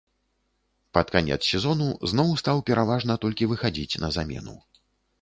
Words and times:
Пад 0.97 1.11
канец 1.15 1.37
сезону 1.51 1.87
зноў 2.13 2.33
стаў 2.45 2.65
пераважна 2.73 3.21
толькі 3.27 3.53
выхадзіць 3.55 3.99
на 4.07 4.15
замену. 4.21 4.61